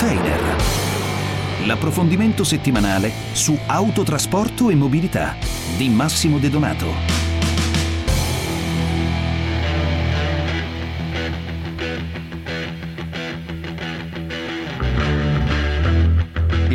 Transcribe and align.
Container. 0.00 0.56
L'approfondimento 1.66 2.42
settimanale 2.42 3.12
su 3.32 3.54
autotrasporto 3.66 4.70
e 4.70 4.74
mobilità 4.74 5.36
di 5.76 5.90
Massimo 5.90 6.38
De 6.38 6.48
Donato. 6.48 7.29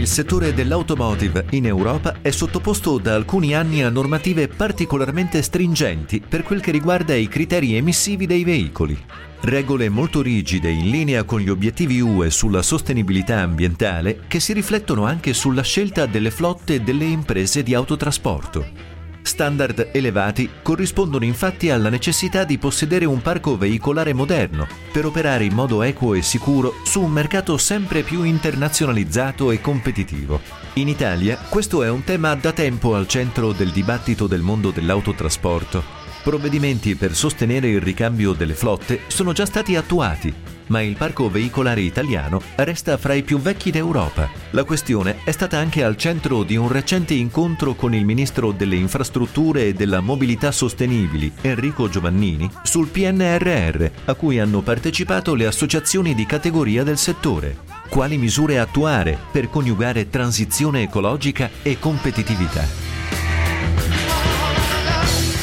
Il 0.06 0.12
settore 0.12 0.54
dell'automotive 0.54 1.48
in 1.54 1.66
Europa 1.66 2.18
è 2.22 2.30
sottoposto 2.30 3.00
da 3.00 3.16
alcuni 3.16 3.56
anni 3.56 3.82
a 3.82 3.90
normative 3.90 4.48
particolarmente 4.48 5.42
stringenti 5.42 6.22
per 6.22 6.44
quel 6.44 6.62
che 6.62 6.70
riguarda 6.70 7.16
i 7.16 7.28
criteri 7.28 7.76
emissivi 7.76 8.28
dei 8.28 8.44
veicoli. 8.44 8.96
Regole 9.42 9.90
molto 9.90 10.22
rigide 10.22 10.70
in 10.70 10.92
linea 10.92 11.24
con 11.24 11.40
gli 11.40 11.50
obiettivi 11.50 12.02
UE 12.02 12.30
sulla 12.30 12.62
sostenibilità 12.62 13.40
ambientale 13.40 14.20
che 14.28 14.40
si 14.40 14.54
riflettono 14.54 15.06
anche 15.06 15.34
sulla 15.34 15.64
scelta 15.64 16.06
delle 16.06 16.30
flotte 16.30 16.84
delle 16.84 17.06
imprese 17.06 17.64
di 17.64 17.74
autotrasporto. 17.74 18.95
Standard 19.26 19.90
elevati 19.92 20.48
corrispondono 20.62 21.26
infatti 21.26 21.72
alla 21.72 21.90
necessità 21.90 22.44
di 22.44 22.60
possedere 22.60 23.06
un 23.06 23.24
parco 23.24 23.58
veicolare 23.58 24.14
moderno 24.14 24.68
per 24.92 25.06
operare 25.06 25.44
in 25.46 25.54
modo 25.54 25.82
equo 25.82 26.14
e 26.14 26.22
sicuro 26.22 26.76
su 26.86 27.02
un 27.02 27.12
mercato 27.12 27.58
sempre 27.58 28.04
più 28.04 28.22
internazionalizzato 28.22 29.50
e 29.50 29.60
competitivo. 29.60 30.40
In 30.74 30.88
Italia 30.88 31.38
questo 31.50 31.82
è 31.82 31.90
un 31.90 32.04
tema 32.04 32.36
da 32.36 32.52
tempo 32.52 32.94
al 32.94 33.08
centro 33.08 33.52
del 33.52 33.72
dibattito 33.72 34.28
del 34.28 34.42
mondo 34.42 34.70
dell'autotrasporto. 34.70 36.05
Provvedimenti 36.26 36.96
per 36.96 37.14
sostenere 37.14 37.70
il 37.70 37.80
ricambio 37.80 38.34
delle 38.34 38.56
flotte 38.56 39.02
sono 39.06 39.32
già 39.32 39.46
stati 39.46 39.76
attuati 39.76 40.34
ma 40.70 40.82
il 40.82 40.96
parco 40.96 41.30
veicolare 41.30 41.82
italiano 41.82 42.42
resta 42.56 42.98
fra 42.98 43.14
i 43.14 43.22
più 43.22 43.38
vecchi 43.40 43.70
d'Europa. 43.70 44.28
La 44.50 44.64
questione 44.64 45.18
è 45.24 45.30
stata 45.32 45.60
anche 45.60 45.84
al 45.84 45.96
centro 45.96 46.42
di 46.42 46.56
un 46.56 46.68
recente 46.68 47.14
incontro 47.14 47.76
con 47.76 47.94
il 47.94 48.04
ministro 48.04 48.52
delle 48.52 48.76
infrastrutture 48.76 49.68
e 49.68 49.74
della 49.74 50.00
mobilità 50.00 50.52
sostenibili, 50.52 51.32
Enrico 51.42 51.88
Giovannini, 51.88 52.50
sul 52.64 52.88
PNRR, 52.88 53.86
a 54.06 54.14
cui 54.16 54.40
hanno 54.40 54.62
partecipato 54.62 55.36
le 55.36 55.46
associazioni 55.46 56.16
di 56.16 56.26
categoria 56.26 56.84
del 56.84 56.98
settore. 56.98 57.58
Quali 57.88 58.18
misure 58.18 58.58
attuare 58.58 59.16
per 59.32 59.48
coniugare 59.52 60.10
transizione 60.10 60.82
ecologica 60.82 61.52
e 61.62 61.78
competitività? 61.78 62.95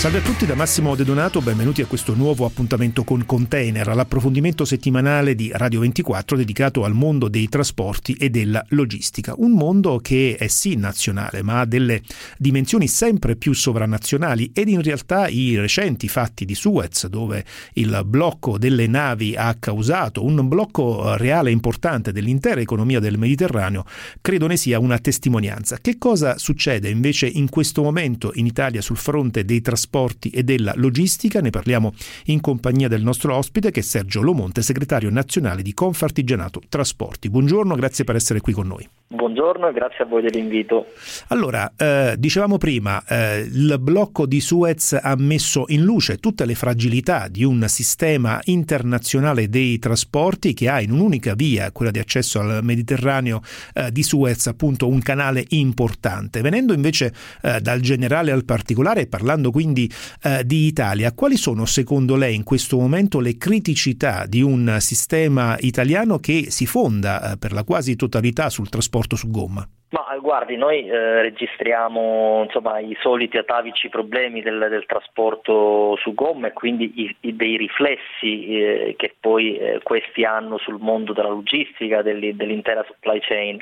Salve 0.03 0.19
a 0.19 0.23
tutti 0.23 0.47
da 0.47 0.57
Massimo 0.57 0.97
De 0.97 1.05
Donato, 1.05 1.41
benvenuti 1.41 1.81
a 1.81 1.87
questo 1.87 2.17
nuovo 2.17 2.45
appuntamento 2.45 3.05
con 3.05 3.25
Container, 3.25 3.87
l'approfondimento 3.95 4.65
settimanale 4.65 5.37
di 5.37 5.53
Radio 5.55 5.79
24 5.79 6.37
dedicato 6.37 6.83
al 6.83 6.93
mondo 6.93 7.29
dei 7.29 7.49
trasporti 7.49 8.15
e 8.15 8.29
della 8.29 8.65
logistica. 8.71 9.35
Un 9.37 9.53
mondo 9.53 9.99
che 9.99 10.35
è 10.37 10.49
sì 10.49 10.75
nazionale, 10.75 11.45
ma 11.45 11.61
ha 11.61 11.67
delle 11.67 12.03
dimensioni 12.37 12.89
sempre 12.89 13.37
più 13.37 13.53
sovranazionali 13.53 14.51
ed 14.53 14.71
in 14.71 14.83
realtà 14.83 15.29
i 15.29 15.57
recenti 15.57 16.09
fatti 16.09 16.45
di 16.45 16.57
Suez, 16.57 17.07
dove 17.07 17.45
il 17.75 18.03
blocco 18.05 18.59
delle 18.59 18.89
navi 18.89 19.37
ha 19.37 19.55
causato 19.55 20.25
un 20.25 20.49
blocco 20.49 21.15
reale 21.15 21.51
e 21.51 21.53
importante 21.53 22.11
dell'intera 22.11 22.61
economia 22.61 22.99
del 22.99 23.19
Mediterraneo, 23.19 23.85
credo 24.21 24.49
ne 24.49 24.57
sia 24.57 24.81
una 24.81 24.99
testimonianza. 24.99 25.79
Che 25.81 25.97
cosa 25.97 26.39
succede 26.39 26.91
invece 26.91 27.29
in 27.29 27.49
questo 27.49 27.85
momento 27.85 28.33
in 28.35 28.47
Italia 28.47 28.81
sul 28.81 28.97
fronte 28.97 29.45
dei 29.45 29.61
trasporti? 29.61 29.91
Trasporti 29.93 30.31
e 30.31 30.43
della 30.43 30.73
logistica. 30.77 31.41
Ne 31.41 31.51
parliamo 31.51 31.93
in 32.27 32.41
compagnia 32.41 32.89
del 32.89 33.03
nostro 33.03 33.37
ospite 33.37 33.71
che 33.71 33.81
è 33.81 33.83
Sergio 33.83 34.23
Lomonte, 34.23 34.63
segretario 34.63 35.11
nazionale 35.11 35.61
di 35.61 35.75
Confartigianato 35.75 36.63
Trasporti. 36.69 37.29
Buongiorno, 37.29 37.75
grazie 37.75 38.05
per 38.05 38.17
essere 38.17 38.41
qui 38.41 38.55
con 38.55 38.67
noi. 38.67 38.89
Buongiorno 39.09 39.69
e 39.69 39.73
grazie 39.75 40.05
a 40.05 40.07
voi 40.07 40.23
dell'invito. 40.23 40.87
Allora, 41.29 41.71
eh, 41.77 42.15
dicevamo 42.17 42.57
prima, 42.57 43.05
eh, 43.05 43.41
il 43.41 43.77
blocco 43.79 44.25
di 44.25 44.41
Suez 44.41 44.99
ha 45.01 45.15
messo 45.19 45.65
in 45.69 45.83
luce 45.83 46.17
tutte 46.17 46.47
le 46.47 46.55
fragilità 46.55 47.29
di 47.29 47.45
un 47.45 47.63
sistema 47.69 48.41
internazionale 48.45 49.51
dei 49.51 49.79
trasporti 49.79 50.55
che 50.55 50.71
ha 50.71 50.81
in 50.81 50.93
un'unica 50.93 51.35
via, 51.35 51.71
quella 51.73 51.91
di 51.91 51.99
accesso 51.99 52.41
al 52.41 52.61
Mediterraneo 52.63 53.43
eh, 53.75 53.93
di 53.93 54.03
Suez, 54.03 54.47
appunto 54.47 54.89
un 54.89 55.01
canale 55.03 55.45
importante. 55.51 56.41
Venendo 56.41 56.73
invece 56.73 57.13
eh, 57.43 57.61
dal 57.61 57.81
generale 57.81 58.33
al 58.33 58.47
particolare 58.47 59.03
e 59.03 59.07
parlando 59.07 59.51
quindi 59.51 59.82
eh, 60.23 60.45
di 60.45 60.67
Italia, 60.67 61.13
quali 61.13 61.37
sono 61.37 61.65
secondo 61.65 62.17
lei 62.17 62.35
in 62.35 62.45
questo 62.45 62.79
momento 62.79 63.21
le 63.21 63.37
criticità 63.37 64.27
di 64.27 64.43
un 64.43 64.77
sistema 64.81 65.57
italiano 65.61 66.19
che 66.19 66.51
si 66.51 66.67
fonda 66.67 67.33
eh, 67.33 67.37
per 67.39 67.53
la 67.53 67.65
quasi 67.65 67.97
totalità 67.97 68.51
sul 68.51 68.69
trasporto 68.69 69.17
su 69.17 69.31
gomma? 69.31 69.67
Ma 69.93 70.17
guardi, 70.23 70.57
noi 70.57 70.87
eh, 70.89 71.21
registriamo 71.21 72.45
insomma, 72.45 72.79
i 72.79 72.97
soliti 73.03 73.37
atavici 73.37 73.91
problemi 73.91 74.41
del, 74.41 74.67
del, 74.71 74.87
trasporto 74.87 75.97
su 76.01 76.15
gomma 76.15 76.47
e 76.47 76.53
quindi 76.55 76.93
i, 76.97 77.17
i, 77.21 77.37
dei 77.37 77.59
riflessi 77.59 78.47
eh, 78.47 78.95
che 78.97 79.15
poi 79.21 79.59
eh, 79.59 79.81
questi 79.83 80.25
hanno 80.25 80.57
sul 80.57 80.79
mondo 80.81 81.13
della 81.13 81.29
logistica, 81.29 82.01
dell'intera 82.01 82.83
supply 82.89 83.21
chain, 83.21 83.59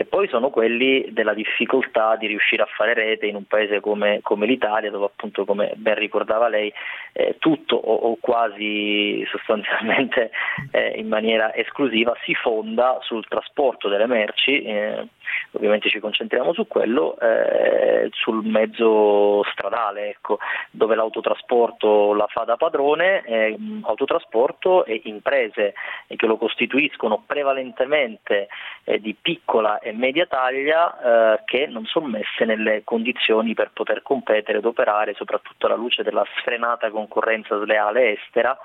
che 0.00 0.06
poi 0.06 0.28
sono 0.28 0.48
quelli 0.48 1.08
della 1.10 1.34
difficoltà 1.34 2.16
di 2.16 2.26
riuscire 2.26 2.62
a 2.62 2.68
fare 2.74 2.94
rete 2.94 3.26
in 3.26 3.34
un 3.34 3.44
paese 3.44 3.80
come, 3.80 4.20
come 4.22 4.46
l'Italia, 4.46 4.90
dove 4.90 5.04
appunto, 5.04 5.44
come 5.44 5.74
ben 5.76 5.94
ricordava 5.94 6.48
lei, 6.48 6.72
eh, 7.12 7.36
tutto 7.38 7.76
o, 7.76 7.94
o, 7.96 8.16
quasi 8.18 9.22
sostanzialmente 9.30 10.30
eh, 10.72 10.94
in 10.96 11.06
maniera 11.06 11.54
esclusiva 11.54 12.16
si 12.24 12.32
fonda 12.32 12.96
sul 13.02 13.28
trasporto 13.28 13.90
delle 13.90 14.06
merci 14.06 14.62
eh, 14.62 15.06
ovviamente 15.52 15.88
ci 15.88 16.00
concentriamo 16.00 16.52
su 16.52 16.66
quello, 16.66 17.18
eh, 17.18 18.08
sul 18.12 18.44
mezzo 18.44 19.42
stradale, 19.52 20.10
ecco, 20.10 20.38
dove 20.70 20.94
l'autotrasporto 20.94 22.14
la 22.14 22.26
fa 22.28 22.44
da 22.44 22.56
padrone, 22.56 23.22
eh, 23.24 23.56
autotrasporto 23.82 24.84
e 24.84 25.00
imprese 25.04 25.74
che 26.06 26.26
lo 26.26 26.36
costituiscono 26.36 27.22
prevalentemente 27.26 28.48
eh, 28.84 29.00
di 29.00 29.14
piccola 29.20 29.78
e 29.78 29.92
media 29.92 30.26
taglia 30.26 31.34
eh, 31.34 31.42
che 31.44 31.66
non 31.66 31.84
sono 31.86 32.06
messe 32.06 32.44
nelle 32.44 32.82
condizioni 32.84 33.54
per 33.54 33.70
poter 33.72 34.02
competere 34.02 34.58
ed 34.58 34.64
operare, 34.64 35.14
soprattutto 35.14 35.66
alla 35.66 35.76
luce 35.76 36.02
della 36.02 36.24
sfrenata 36.38 36.90
concorrenza 36.90 37.60
sleale 37.62 38.12
estera 38.12 38.56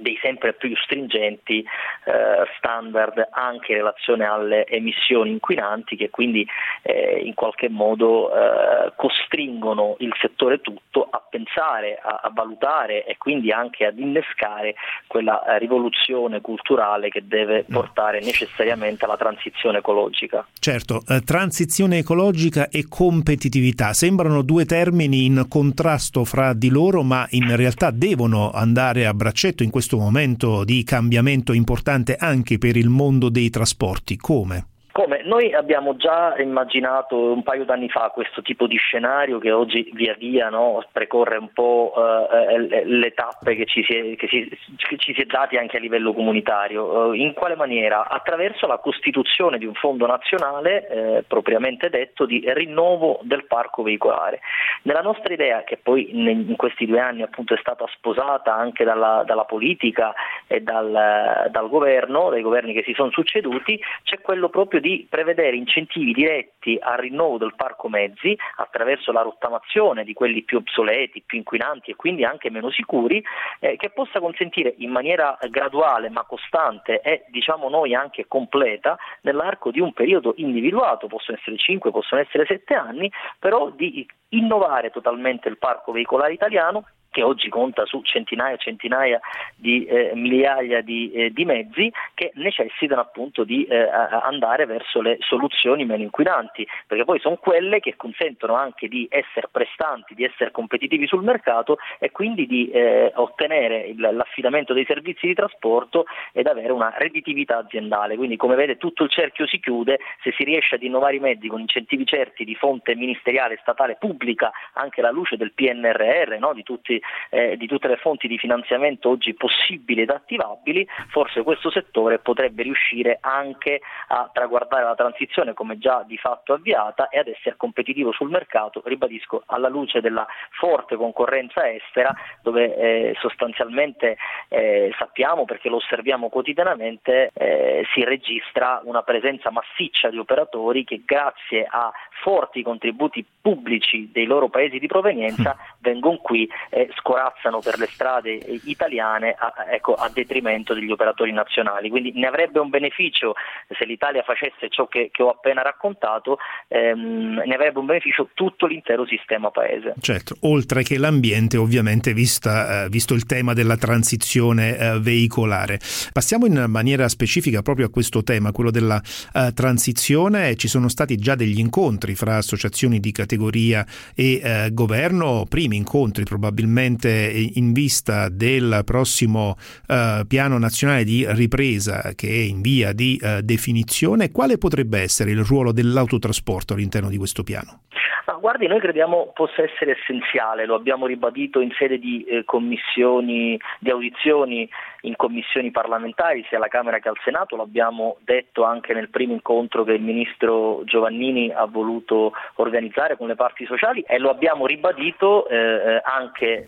dei 0.00 0.18
sempre 0.20 0.52
più 0.54 0.74
stringenti 0.76 1.60
eh, 1.60 2.44
standard 2.58 3.28
anche 3.30 3.72
in 3.72 3.78
relazione 3.78 4.24
alle 4.24 4.66
emissioni 4.66 5.30
inquinanti 5.30 5.96
che 5.96 6.10
quindi 6.10 6.46
eh, 6.82 7.22
in 7.24 7.34
qualche 7.34 7.68
modo 7.68 8.30
eh, 8.30 8.92
costringono 8.96 9.96
il 10.00 10.12
settore 10.20 10.60
tutto 10.60 11.06
a 11.08 11.22
pensare, 11.28 11.98
a, 12.02 12.20
a, 12.24 12.30
valutare 12.34 13.04
e 13.06 13.16
quindi 13.16 13.52
anche 13.52 13.86
ad 13.86 13.98
innescare 13.98 14.74
quella 15.06 15.44
eh, 15.44 15.58
rivoluzione 15.58 16.40
culturale 16.40 17.08
che 17.08 17.26
deve 17.26 17.64
portare 17.64 18.20
necessariamente 18.20 19.04
alla 19.04 19.16
transizione 19.16 19.78
ecologica. 19.78 20.46
Certo, 20.58 21.02
eh, 21.08 21.20
transizione 21.20 21.98
ecologica 21.98 22.68
e 22.68 22.86
competitività 22.88 23.92
sembrano 23.92 24.42
due 24.42 24.64
termini 24.64 25.24
in 25.24 25.46
contrasto 25.48 26.24
fra 26.24 26.52
di 26.54 26.68
loro 26.68 27.02
ma 27.02 27.26
in 27.30 27.54
realtà 27.54 27.90
devono 27.90 28.50
andare 28.50 29.06
a 29.06 29.14
braccetto 29.14 29.62
in 29.62 29.70
questo 29.76 29.98
momento 29.98 30.64
di 30.64 30.84
cambiamento 30.84 31.52
importante 31.52 32.16
anche 32.16 32.56
per 32.56 32.78
il 32.78 32.88
mondo 32.88 33.28
dei 33.28 33.50
trasporti. 33.50 34.16
Come? 34.16 34.75
Come? 34.96 35.20
Noi 35.24 35.52
abbiamo 35.52 35.94
già 35.96 36.34
immaginato 36.38 37.18
un 37.18 37.42
paio 37.42 37.66
d'anni 37.66 37.90
fa 37.90 38.08
questo 38.14 38.40
tipo 38.40 38.66
di 38.66 38.78
scenario 38.78 39.38
che 39.38 39.52
oggi 39.52 39.90
via 39.92 40.14
via 40.14 40.48
no, 40.48 40.82
precorre 40.90 41.36
un 41.36 41.52
po' 41.52 41.92
eh, 41.94 42.86
le 42.86 43.12
tappe 43.12 43.56
che 43.56 43.66
ci, 43.66 43.82
è, 43.82 44.16
che, 44.16 44.26
si, 44.26 44.48
che 44.48 44.96
ci, 44.96 45.12
si 45.12 45.20
è, 45.20 45.26
dati 45.26 45.58
anche 45.58 45.76
a 45.76 45.80
livello 45.80 46.14
comunitario. 46.14 47.12
Eh, 47.12 47.18
in 47.18 47.34
quale 47.34 47.56
maniera? 47.56 48.08
Attraverso 48.08 48.66
la 48.66 48.78
costituzione 48.78 49.58
di 49.58 49.66
un 49.66 49.74
fondo 49.74 50.06
nazionale 50.06 50.88
eh, 50.88 51.24
propriamente 51.28 51.90
detto 51.90 52.24
di 52.24 52.42
rinnovo 52.46 53.18
del 53.20 53.44
parco 53.44 53.82
veicolare. 53.82 54.40
Nella 54.84 55.02
nostra 55.02 55.34
idea, 55.34 55.62
che 55.64 55.76
poi 55.76 56.08
in 56.10 56.56
questi 56.56 56.86
due 56.86 57.00
anni 57.00 57.20
appunto 57.20 57.52
è 57.52 57.58
stata 57.58 57.84
sposata 57.92 58.54
anche 58.54 58.82
dalla, 58.82 59.24
dalla 59.26 59.44
politica 59.44 60.14
e 60.46 60.62
dal, 60.62 61.50
dal 61.50 61.68
governo, 61.68 62.30
dai 62.30 62.40
governi 62.40 62.72
che 62.72 62.82
si 62.82 62.94
sono 62.94 63.10
succeduti, 63.10 63.78
c'è 64.02 64.22
quello 64.22 64.48
proprio 64.48 64.80
di 64.80 64.84
di 64.86 65.04
prevedere 65.10 65.56
incentivi 65.56 66.12
diretti 66.12 66.78
al 66.80 66.98
rinnovo 66.98 67.38
del 67.38 67.56
parco 67.56 67.88
mezzi 67.88 68.38
attraverso 68.58 69.10
la 69.10 69.22
rottamazione 69.22 70.04
di 70.04 70.12
quelli 70.12 70.42
più 70.42 70.58
obsoleti, 70.58 71.24
più 71.26 71.38
inquinanti 71.38 71.90
e 71.90 71.96
quindi 71.96 72.22
anche 72.22 72.50
meno 72.50 72.70
sicuri, 72.70 73.20
eh, 73.58 73.76
che 73.76 73.90
possa 73.90 74.20
consentire 74.20 74.74
in 74.78 74.92
maniera 74.92 75.36
graduale 75.50 76.08
ma 76.08 76.22
costante 76.22 77.00
e 77.00 77.24
diciamo 77.30 77.68
noi 77.68 77.96
anche 77.96 78.26
completa 78.28 78.96
nell'arco 79.22 79.72
di 79.72 79.80
un 79.80 79.92
periodo 79.92 80.34
individuato, 80.36 81.08
possono 81.08 81.36
essere 81.36 81.56
5, 81.56 81.90
possono 81.90 82.20
essere 82.20 82.46
7 82.46 82.74
anni, 82.74 83.10
però 83.40 83.70
di 83.70 84.06
innovare 84.28 84.90
totalmente 84.90 85.48
il 85.48 85.58
parco 85.58 85.90
veicolare 85.90 86.32
italiano 86.32 86.84
che 87.16 87.22
oggi 87.22 87.48
conta 87.48 87.86
su 87.86 88.02
centinaia 88.02 88.56
e 88.56 88.58
centinaia 88.58 89.18
di 89.54 89.86
eh, 89.86 90.12
migliaia 90.14 90.82
di, 90.82 91.10
eh, 91.12 91.30
di, 91.30 91.46
mezzi 91.46 91.90
che 92.12 92.30
necessitano 92.34 93.00
appunto 93.00 93.42
di 93.42 93.64
eh, 93.64 93.88
andare 94.22 94.66
verso 94.66 95.00
le 95.00 95.16
soluzioni 95.20 95.86
meno 95.86 96.02
inquinanti, 96.02 96.68
perché 96.86 97.04
poi 97.04 97.18
sono 97.20 97.36
quelle 97.36 97.80
che 97.80 97.96
consentono 97.96 98.54
anche 98.54 98.86
di 98.86 99.06
essere 99.10 99.48
prestanti, 99.50 100.14
di 100.14 100.24
essere 100.24 100.50
competitivi 100.50 101.06
sul 101.06 101.22
mercato 101.22 101.78
e 101.98 102.10
quindi 102.10 102.46
di 102.46 102.68
eh, 102.68 103.10
ottenere 103.14 103.86
il, 103.86 103.98
l'affidamento 103.98 104.74
dei 104.74 104.84
servizi 104.84 105.26
di 105.26 105.32
trasporto 105.32 106.04
ed 106.32 106.46
avere 106.46 106.72
una 106.72 106.92
redditività 106.98 107.56
aziendale. 107.56 108.16
Quindi 108.16 108.36
come 108.36 108.56
vede 108.56 108.76
tutto 108.76 109.04
il 109.04 109.10
cerchio 109.10 109.46
si 109.46 109.58
chiude, 109.58 110.00
se 110.22 110.34
si 110.36 110.44
riesce 110.44 110.74
ad 110.74 110.82
innovare 110.82 111.16
i 111.16 111.20
mezzi 111.20 111.48
con 111.48 111.60
incentivi 111.60 112.04
certi 112.04 112.44
di 112.44 112.54
fonte 112.54 112.94
ministeriale, 112.94 113.58
statale, 113.62 113.96
pubblica, 113.98 114.52
anche 114.74 115.00
alla 115.00 115.10
luce 115.10 115.38
del 115.38 115.52
PNRR, 115.54 116.36
no? 116.38 116.52
di 116.52 116.62
tutti 116.62 117.00
eh, 117.30 117.56
di 117.56 117.66
tutte 117.66 117.88
le 117.88 117.96
fonti 117.96 118.28
di 118.28 118.38
finanziamento 118.38 119.08
oggi 119.10 119.34
possibili 119.34 120.02
ed 120.02 120.10
attivabili, 120.10 120.86
forse 121.08 121.42
questo 121.42 121.70
settore 121.70 122.18
potrebbe 122.18 122.62
riuscire 122.62 123.18
anche 123.20 123.80
a 124.08 124.30
traguardare 124.32 124.84
la 124.84 124.94
transizione 124.94 125.54
come 125.54 125.78
già 125.78 126.04
di 126.06 126.16
fatto 126.16 126.52
avviata 126.54 127.08
e 127.08 127.18
ad 127.18 127.28
essere 127.28 127.56
competitivo 127.56 128.12
sul 128.12 128.30
mercato, 128.30 128.82
ribadisco, 128.84 129.42
alla 129.46 129.68
luce 129.68 130.00
della 130.00 130.26
forte 130.58 130.96
concorrenza 130.96 131.68
estera 131.68 132.14
dove 132.42 132.76
eh, 132.76 133.14
sostanzialmente 133.18 134.16
eh, 134.48 134.92
sappiamo 134.98 135.44
perché 135.44 135.68
lo 135.68 135.76
osserviamo 135.76 136.28
quotidianamente 136.28 137.30
eh, 137.34 137.84
si 137.94 138.04
registra 138.04 138.80
una 138.84 139.02
presenza 139.02 139.50
massiccia 139.50 140.10
di 140.10 140.18
operatori 140.18 140.84
che 140.84 141.02
grazie 141.04 141.66
a 141.68 141.90
forti 142.22 142.62
contributi 142.62 143.24
pubblici 143.40 144.10
dei 144.12 144.24
loro 144.24 144.48
paesi 144.48 144.78
di 144.78 144.86
provenienza 144.86 145.56
vengono 145.80 146.18
qui 146.18 146.48
e 146.70 146.88
scorazzano 146.98 147.60
per 147.60 147.78
le 147.78 147.86
strade 147.86 148.32
italiane 148.64 149.34
a, 149.38 149.66
ecco, 149.70 149.94
a, 149.94 150.10
detrimento 150.12 150.74
degli 150.74 150.90
operatori 150.90 151.32
nazionali. 151.32 151.88
Quindi 151.90 152.12
ne 152.14 152.26
avrebbe 152.26 152.58
un 152.58 152.68
beneficio 152.68 153.34
se 153.68 153.84
l'Italia 153.84 154.22
facesse 154.22 154.68
ciò 154.68 154.86
che, 154.86 155.10
che 155.12 155.22
ho 155.22 155.30
appena 155.30 155.62
raccontato, 155.62 156.38
ehm, 156.68 157.42
ne 157.44 157.54
avrebbe 157.54 157.78
un 157.78 157.86
beneficio 157.86 158.30
tutto 158.34 158.66
l'intero 158.66 159.06
sistema 159.06 159.50
paese. 159.50 159.94
Certo, 160.00 160.36
oltre 160.40 160.82
che 160.82 160.98
l'ambiente 160.98 161.56
ovviamente 161.56 162.12
vista, 162.12 162.84
eh, 162.84 162.88
visto 162.88 163.14
il 163.14 163.26
tema 163.26 163.52
della 163.52 163.76
transizione 163.76 164.76
eh, 164.76 164.98
veicolare. 164.98 165.78
Passiamo 166.12 166.46
in 166.46 166.64
maniera 166.68 167.08
specifica 167.08 167.62
proprio 167.62 167.86
a 167.86 167.90
questo 167.90 168.22
tema, 168.22 168.52
quello 168.52 168.70
della 168.70 169.00
eh, 169.34 169.52
transizione. 169.54 170.56
Ci 170.56 170.68
sono 170.68 170.88
stati 170.88 171.16
già 171.16 171.34
degli 171.34 171.58
incontri 171.58 172.14
fra 172.14 172.36
associazioni 172.36 173.00
di 173.00 173.12
categoria 173.12 173.84
e 174.14 174.40
eh, 174.42 174.70
governo, 174.72 175.44
primi 175.48 175.76
incontri 175.76 176.24
probabilmente 176.24 176.85
in 176.94 177.72
vista 177.72 178.28
del 178.28 178.82
prossimo 178.84 179.56
eh, 179.86 180.24
piano 180.26 180.58
nazionale 180.58 181.04
di 181.04 181.26
ripresa 181.28 182.12
che 182.14 182.28
è 182.28 182.42
in 182.42 182.60
via 182.60 182.92
di 182.92 183.18
eh, 183.20 183.42
definizione. 183.42 184.30
Quale 184.30 184.58
potrebbe 184.58 185.00
essere 185.00 185.30
il 185.30 185.44
ruolo 185.44 185.72
dell'autotrasporto 185.72 186.74
all'interno 186.74 187.08
di 187.08 187.16
questo 187.16 187.42
piano? 187.42 187.80
Ma 188.26 188.34
guardi, 188.34 188.66
noi 188.66 188.80
crediamo 188.80 189.30
possa 189.32 189.62
essere 189.62 189.92
essenziale, 189.92 190.66
lo 190.66 190.74
abbiamo 190.74 191.06
ribadito 191.06 191.60
in 191.60 191.70
sede 191.78 191.98
di 192.00 192.24
eh, 192.24 192.44
commissioni, 192.44 193.58
di 193.78 193.90
audizioni 193.90 194.68
in 195.02 195.14
commissioni 195.14 195.70
parlamentari, 195.70 196.44
sia 196.48 196.56
alla 196.56 196.66
Camera 196.66 196.98
che 196.98 197.08
al 197.08 197.16
Senato, 197.22 197.54
l'abbiamo 197.54 198.16
detto 198.24 198.64
anche 198.64 198.92
nel 198.94 199.10
primo 199.10 199.32
incontro 199.32 199.84
che 199.84 199.92
il 199.92 200.02
Ministro 200.02 200.82
Giovannini 200.84 201.52
ha 201.52 201.66
voluto 201.66 202.32
organizzare 202.56 203.16
con 203.16 203.28
le 203.28 203.36
parti 203.36 203.64
sociali 203.64 204.04
e 204.04 204.18
lo 204.18 204.30
abbiamo 204.30 204.66
ribadito 204.66 205.48
eh, 205.48 206.00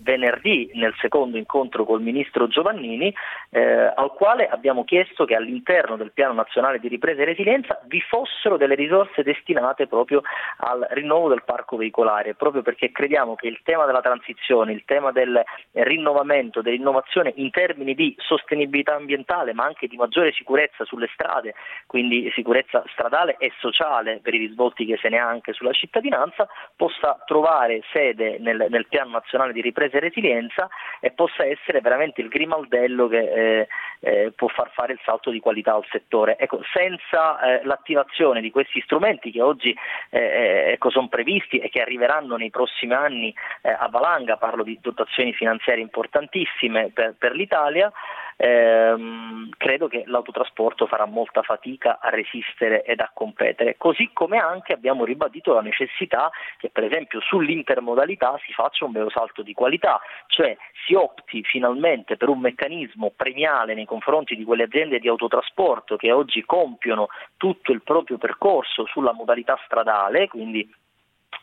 venerdì 0.00 0.70
nel 0.74 0.94
secondo 1.00 1.36
incontro 1.36 1.84
col 1.84 2.02
Ministro 2.02 2.48
Giovannini, 2.48 3.14
eh, 3.50 3.92
al 3.94 4.12
quale 4.12 4.48
abbiamo 4.48 4.84
chiesto 4.84 5.24
che 5.24 5.34
all'interno 5.34 5.96
del 5.96 6.12
Piano 6.12 6.34
Nazionale 6.34 6.78
di 6.78 6.88
Ripresa 6.88 7.22
e 7.22 7.26
Resilienza 7.26 7.80
vi 7.86 8.00
fossero 8.00 8.56
delle 8.56 8.74
risorse 8.74 9.22
destinate 9.22 9.86
proprio 9.86 10.22
al 10.58 10.86
rinnovo 10.90 11.28
del 11.28 11.44
parco 11.44 11.76
veicolare, 11.76 12.34
proprio 12.34 12.62
perché 12.62 12.92
crediamo 12.92 13.34
che 13.34 13.48
il 13.48 13.60
tema 13.62 13.86
della 13.86 14.00
transizione, 14.00 14.72
il 14.72 14.84
tema 14.84 15.12
del 15.12 15.42
rinnovamento, 15.72 16.62
dell'innovazione 16.62 17.32
in 17.36 17.50
termini 17.50 17.94
di 17.94 18.14
sostenibilità 18.18 18.94
ambientale, 18.94 19.52
ma 19.52 19.64
anche 19.64 19.86
di 19.86 19.96
maggiore 19.96 20.32
sicurezza 20.32 20.84
sulle 20.84 21.08
strade, 21.12 21.54
quindi 21.86 22.30
sicurezza 22.34 22.82
stradale 22.92 23.36
e 23.38 23.52
sociale 23.58 24.20
per 24.22 24.34
i 24.34 24.38
risvolti 24.38 24.84
che 24.84 24.98
se 25.00 25.08
ne 25.08 25.18
ha 25.18 25.26
anche 25.26 25.52
sulla 25.52 25.72
cittadinanza, 25.72 26.48
possa 26.76 27.22
trovare 27.24 27.82
sede 27.92 28.38
nel, 28.38 28.66
nel 28.68 28.86
piano 28.88 29.10
nazionale 29.10 29.52
di 29.52 29.60
ripresa 29.60 29.87
e 29.96 30.00
resilienza 30.00 30.68
e 31.00 31.10
possa 31.10 31.44
essere 31.44 31.80
veramente 31.80 32.20
il 32.20 32.28
grimaldello 32.28 33.08
che 33.08 33.18
eh, 33.18 33.68
eh, 34.00 34.32
può 34.34 34.48
far 34.48 34.70
fare 34.72 34.92
il 34.92 35.00
salto 35.04 35.30
di 35.30 35.40
qualità 35.40 35.74
al 35.74 35.86
settore. 35.90 36.36
Ecco, 36.38 36.60
senza 36.72 37.40
eh, 37.40 37.64
l'attivazione 37.64 38.40
di 38.40 38.50
questi 38.50 38.80
strumenti 38.82 39.30
che 39.30 39.42
oggi 39.42 39.74
ecco, 40.10 40.90
sono 40.90 41.08
previsti, 41.08 41.58
e 41.58 41.68
che 41.68 41.80
arriveranno 41.80 42.36
nei 42.36 42.50
prossimi 42.50 42.94
anni 42.94 43.34
a 43.62 43.88
valanga, 43.88 44.36
parlo 44.36 44.62
di 44.62 44.78
dotazioni 44.80 45.32
finanziarie 45.32 45.82
importantissime 45.82 46.90
per, 46.92 47.14
per 47.18 47.32
l'Italia, 47.32 47.92
ehm, 48.38 49.50
credo 49.56 49.88
che 49.88 50.04
l'autotrasporto 50.06 50.86
farà 50.86 51.06
molta 51.06 51.42
fatica 51.42 51.98
a 52.00 52.08
resistere 52.08 52.84
ed 52.84 53.00
a 53.00 53.10
competere, 53.12 53.76
così 53.76 54.10
come 54.12 54.38
anche 54.38 54.72
abbiamo 54.72 55.04
ribadito 55.04 55.52
la 55.52 55.60
necessità 55.60 56.30
che 56.56 56.70
per 56.70 56.84
esempio 56.84 57.20
sull'intermodalità 57.20 58.38
si 58.46 58.52
faccia 58.52 58.84
un 58.84 58.92
vero 58.92 59.10
salto 59.10 59.42
di 59.42 59.52
qualità, 59.52 60.00
cioè 60.28 60.56
si 60.86 60.94
opti 60.94 61.42
finalmente 61.42 62.16
per 62.16 62.28
un 62.28 62.38
meccanismo 62.38 63.12
premiale 63.14 63.74
nei 63.74 63.84
confronti 63.84 64.36
di 64.36 64.44
quelle 64.44 64.64
aziende 64.64 65.00
di 65.00 65.08
autotrasporto 65.08 65.96
che 65.96 66.12
oggi 66.12 66.44
compiono 66.44 67.08
tutto 67.36 67.72
il 67.72 67.82
proprio 67.82 68.18
percorso 68.18 68.86
sulla 68.86 69.12
modalità 69.12 69.58
stradale, 69.64 70.28
quindi 70.28 70.68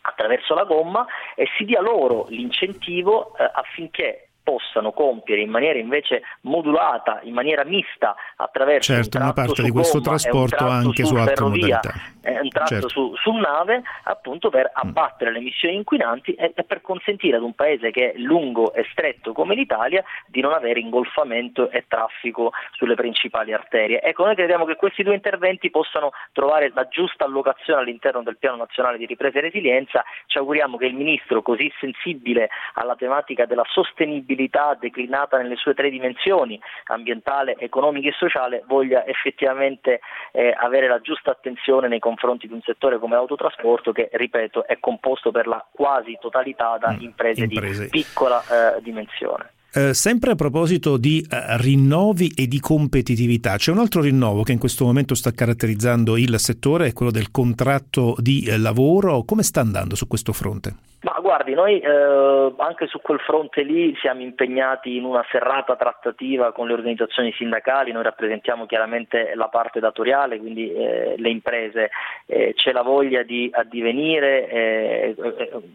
attraverso 0.01 0.53
la 0.53 0.63
gomma 0.63 1.05
e 1.35 1.47
si 1.57 1.65
dia 1.65 1.81
loro 1.81 2.25
l'incentivo 2.29 3.35
eh, 3.37 3.49
affinché 3.51 4.29
possano 4.45 4.91
compiere 4.91 5.41
in 5.41 5.49
maniera 5.49 5.79
invece 5.79 6.21
modulata, 6.41 7.19
in 7.23 7.33
maniera 7.33 7.65
mista 7.65 8.15
attraverso 8.35 8.93
certo, 8.93 9.17
un 9.17 9.23
una 9.23 9.33
parte 9.33 9.63
di 9.63 9.71
questo 9.71 9.99
trasporto 9.99 10.67
anche 10.67 11.03
su, 11.03 11.09
su 11.09 11.15
altre 11.15 11.33
ferrovia, 11.33 11.79
modalità. 11.81 11.93
Eh, 12.25 12.39
un 12.39 12.49
tratto 12.49 12.73
certo. 12.73 12.89
su, 12.89 13.15
su, 13.15 13.31
nave 13.33 13.83
appunto 14.03 14.49
per 14.49 14.71
mm. 14.71 14.87
abbattere 14.87 15.31
le 15.31 15.39
emissioni 15.39 15.75
inquinanti 15.75 16.33
e, 16.33 16.53
e, 16.55 16.63
per 16.63 16.81
consentire 16.81 17.37
ad 17.37 17.43
un 17.43 17.53
paese 17.53 17.91
che 17.91 18.13
è 18.13 18.17
lungo 18.17 18.73
e 18.73 18.85
stretto 18.91 19.33
come 19.33 19.55
l'Italia 19.55 20.03
di 20.27 20.41
non 20.41 20.53
avere 20.53 20.79
ingolfamento 20.79 21.69
e 21.69 21.85
traffico 21.87 22.51
sulle 22.71 22.95
principali 22.95 23.53
arterie. 23.53 24.01
Ecco, 24.01 24.25
noi 24.25 24.35
crediamo 24.35 24.65
che 24.65 24.75
questi 24.75 25.03
due 25.03 25.13
interventi 25.13 25.69
possano 25.69 26.11
trovare 26.31 26.71
la 26.73 26.87
giusta 26.87 27.25
allocazione 27.25 27.81
all'interno 27.81 28.23
del 28.23 28.37
Piano 28.37 28.57
Nazionale 28.57 28.97
di 28.97 29.05
Ripresa 29.05 29.37
e 29.37 29.41
Resilienza. 29.41 30.03
Ci 30.25 30.37
auguriamo 30.37 30.77
che 30.77 30.85
il 30.85 30.95
Ministro, 30.95 31.41
così 31.41 31.71
sensibile 31.79 32.49
alla 32.73 32.95
tematica 32.95 33.45
della 33.45 33.65
sostenibilità 33.65 34.23
sostenibilità 34.25 34.75
declinata 34.79 35.37
nelle 35.37 35.55
sue 35.55 35.73
tre 35.73 35.89
dimensioni, 35.89 36.59
ambientale, 36.85 37.55
economica 37.57 38.09
e 38.09 38.13
sociale, 38.13 38.63
voglia 38.67 39.05
effettivamente 39.05 40.01
eh, 40.31 40.53
avere 40.57 40.87
la 40.87 40.99
giusta 40.99 41.31
attenzione 41.31 41.87
nei 41.87 41.99
confronti 41.99 42.13
di 42.47 42.53
un 42.53 42.61
settore 42.61 42.99
come 42.99 43.15
l'autotrasporto 43.15 43.91
che, 43.91 44.09
ripeto, 44.11 44.65
è 44.65 44.79
composto 44.79 45.31
per 45.31 45.47
la 45.47 45.65
quasi 45.71 46.17
totalità 46.19 46.77
da 46.79 46.91
mm, 46.91 47.01
imprese, 47.01 47.43
imprese. 47.43 47.83
di 47.83 47.89
piccola 47.89 48.41
eh, 48.41 48.81
dimensione. 48.81 49.54
Eh, 49.77 49.93
sempre 49.93 50.31
a 50.31 50.35
proposito 50.35 50.95
di 50.95 51.19
eh, 51.19 51.57
rinnovi 51.57 52.31
e 52.33 52.47
di 52.47 52.61
competitività, 52.61 53.57
c'è 53.57 53.73
un 53.73 53.79
altro 53.79 53.99
rinnovo 53.99 54.43
che 54.43 54.53
in 54.53 54.57
questo 54.57 54.85
momento 54.85 55.15
sta 55.15 55.31
caratterizzando 55.31 56.15
il 56.15 56.39
settore, 56.39 56.87
è 56.87 56.93
quello 56.93 57.11
del 57.11 57.29
contratto 57.29 58.15
di 58.17 58.45
eh, 58.47 58.57
lavoro. 58.57 59.23
Come 59.25 59.43
sta 59.43 59.59
andando 59.59 59.95
su 59.95 60.07
questo 60.07 60.31
fronte? 60.31 60.75
Ma 61.01 61.19
guardi, 61.21 61.53
noi 61.53 61.79
eh, 61.81 62.53
anche 62.57 62.87
su 62.87 63.01
quel 63.01 63.19
fronte 63.19 63.63
lì 63.63 63.93
siamo 63.99 64.21
impegnati 64.21 64.95
in 64.95 65.03
una 65.03 65.23
serrata 65.29 65.75
trattativa 65.75 66.53
con 66.53 66.67
le 66.67 66.73
organizzazioni 66.73 67.33
sindacali, 67.33 67.91
noi 67.91 68.03
rappresentiamo 68.03 68.65
chiaramente 68.65 69.33
la 69.35 69.49
parte 69.49 69.81
datoriale, 69.81 70.39
quindi 70.39 70.71
eh, 70.71 71.15
le 71.17 71.29
imprese, 71.29 71.91
c'è 72.25 72.71
la 72.71 72.81
voglia 72.81 73.21
di 73.21 73.51
addivenire, 73.53 75.13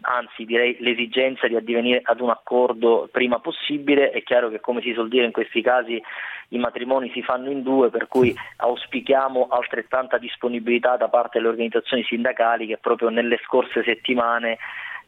anzi 0.01 0.43
direi 0.43 0.75
l'esigenza 0.79 1.47
di 1.47 1.55
addivenire 1.55 2.01
ad 2.03 2.19
un 2.19 2.29
accordo 2.29 3.07
prima 3.09 3.39
possibile, 3.39 3.90
è 3.93 4.23
chiaro 4.23 4.49
che 4.49 4.59
come 4.59 4.81
si 4.81 4.93
suol 4.93 5.09
dire 5.09 5.25
in 5.25 5.31
questi 5.31 5.61
casi 5.61 6.01
i 6.49 6.57
matrimoni 6.57 7.09
si 7.11 7.21
fanno 7.21 7.49
in 7.49 7.61
due, 7.63 7.89
per 7.89 8.07
cui 8.07 8.35
auspichiamo 8.57 9.47
altrettanta 9.49 10.17
disponibilità 10.17 10.97
da 10.97 11.07
parte 11.07 11.37
delle 11.37 11.49
organizzazioni 11.49 12.03
sindacali 12.03 12.67
che 12.67 12.77
proprio 12.77 13.09
nelle 13.09 13.39
scorse 13.43 13.83
settimane 13.83 14.57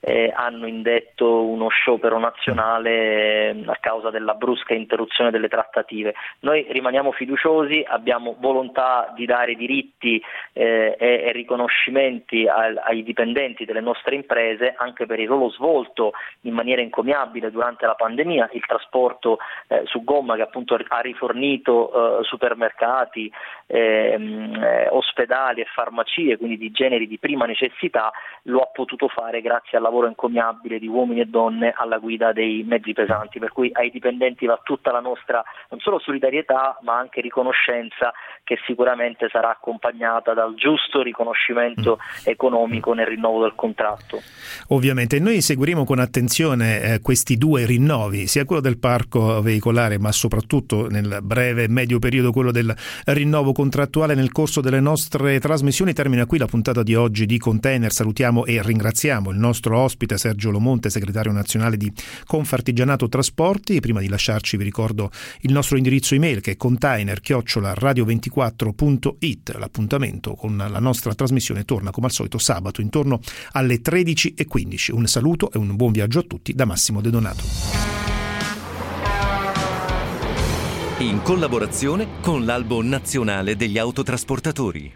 eh, 0.06 0.34
hanno 0.36 0.68
indetto 0.68 1.46
uno 1.46 1.70
sciopero 1.70 2.20
nazionale 2.20 3.52
eh, 3.52 3.64
a 3.68 3.78
causa 3.80 4.10
della 4.10 4.34
brusca 4.34 4.74
interruzione 4.74 5.32
delle 5.32 5.48
trattative. 5.48 6.14
Noi 6.40 6.66
rimaniamo 6.70 7.14
fiduciosi, 7.14 7.86
abbiamo 7.88 8.36
volontà 8.38 9.14
di 9.16 9.26
dare 9.26 9.56
diritti 9.56 10.22
eh, 10.52 10.98
e, 11.00 11.24
e, 11.26 11.32
riconoscimimenti 11.32 12.46
ai, 12.48 12.76
ai 12.84 13.04
dipendenti 13.04 13.64
delle 13.64 13.80
nostre 13.80 14.16
imprese 14.16 14.74
anche 14.78 15.06
per 15.06 15.20
il 15.20 15.28
ruolo 15.28 15.50
svolto 15.52 16.12
in 16.42 16.54
maniera 16.54 16.82
encomiabile 16.82 17.50
durante 17.50 17.86
la 17.86 17.96
pandemia, 17.96 18.50
il 18.52 18.66
trasporto 18.66 19.38
eh, 19.68 19.84
su 19.86 20.04
gomma 20.04 20.36
che 20.36 20.42
appunto 20.42 20.76
ha 20.76 21.00
rifornito 21.00 22.20
eh, 22.20 22.24
supermercati, 22.24 23.32
ehm, 23.68 24.62
eh, 24.62 24.88
ospedali 24.90 25.62
e 25.62 25.68
farmacie, 25.74 26.38
quindi 26.38 26.58
di 26.58 26.72
generi 26.72 27.08
di 27.08 27.18
prima 27.18 27.46
necessità, 27.46 28.12
lo 28.44 28.60
ha 28.60 28.66
potuto 28.66 29.08
fare 29.08 29.40
grazie 29.40 29.78
al 29.78 29.84
lavoro 29.84 29.93
encomiabile 30.02 30.80
di 30.80 30.88
uomini 30.88 31.22
e 31.22 31.26
donne 31.26 31.74
alla 31.76 31.98
guida 31.98 32.34
dei 32.34 32.64
mezzi 32.64 32.94
pesanti, 32.94 33.40
per 33.40 33.52
cui 33.52 33.70
ai 33.74 33.90
dipendenti 33.90 34.46
va 34.46 34.60
tutta 34.64 34.92
la 34.92 35.00
nostra 35.00 35.44
non 35.70 35.80
solo 35.80 36.00
solidarietà 36.00 36.78
ma 36.82 36.98
anche 36.98 37.22
riconoscenza 37.22 38.12
che 38.44 38.58
sicuramente 38.66 39.30
sarà 39.32 39.52
accompagnata 39.52 40.34
dal 40.34 40.56
giusto 40.56 41.02
riconoscimento 41.02 41.98
mm. 41.98 42.24
economico 42.26 42.94
nel 42.94 43.08
rinnovo 43.08 43.42
del 43.42 43.54
contratto. 43.56 44.22
Ovviamente 44.70 45.20
noi 45.20 45.42
seguiremo 45.42 45.86
con 45.86 46.00
attenzione 46.00 46.82
eh, 46.82 47.00
questi 47.02 47.38
due 47.38 47.66
rinnovi, 47.66 48.28
sia 48.28 48.46
quello 48.46 48.62
del 48.62 48.80
parco 48.80 49.42
veicolare 49.42 49.98
ma 49.98 50.12
soprattutto 50.12 50.88
nel 50.88 51.20
breve 51.22 51.64
e 51.64 51.70
medio 51.70 52.00
periodo 52.00 52.32
quello 52.32 52.52
del 52.52 52.74
rinnovo 53.06 53.52
contrattuale 53.52 54.16
nel 54.16 54.32
corso 54.32 54.62
delle 54.62 54.80
nostre 54.80 55.40
trasmissioni. 55.40 55.94
Termina 55.94 56.26
qui 56.26 56.38
la 56.38 56.46
puntata 56.46 56.84
di 56.84 56.96
oggi 56.96 57.26
di 57.26 57.38
Container. 57.38 57.92
Salutiamo 57.92 58.46
e 58.46 58.62
ringraziamo 58.62 59.30
il 59.30 59.38
nostro 59.38 59.78
ospite 59.84 60.18
Sergio 60.18 60.50
Lomonte, 60.50 60.90
segretario 60.90 61.32
nazionale 61.32 61.78
di 61.78 61.94
Confartigianato 62.26 63.08
Trasporti. 63.08 63.80
Prima 63.80 64.00
di 64.00 64.08
lasciarci 64.08 64.58
vi 64.58 64.64
ricordo 64.64 65.12
il 65.42 65.52
nostro 65.52 65.78
indirizzo 65.78 66.16
email 66.16 66.42
che 66.42 66.52
è 66.52 66.58
container-radio24.it. 66.58 69.58
L'appuntamento 69.58 70.36
con 70.36 70.58
la 70.58 70.80
nostra 70.80 71.14
trasmissione 71.14 71.66
torna 71.66 71.92
come 71.92 72.08
al 72.08 72.12
solito 72.12 72.38
sabato 72.38 72.82
intorno 72.82 73.20
alle 73.52 73.82
13.15. 73.82 74.94
Un 74.94 75.06
saluto 75.06 75.52
e 75.52 75.58
un 75.58 75.76
buon 75.76 75.92
viaggio 75.92 76.20
a 76.20 76.24
tutti 76.24 76.54
da 76.54 76.66
Massimo 76.66 77.02
De 77.02 77.10
Donato. 77.10 77.44
In 81.00 81.22
collaborazione 81.22 82.08
con 82.22 82.46
l'Albo 82.46 82.82
Nazionale 82.82 83.56
degli 83.56 83.78
Autotrasportatori. 83.78 84.92